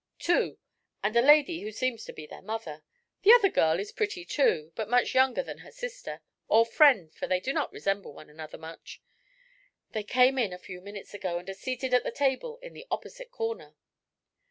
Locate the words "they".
7.27-7.39, 9.91-10.01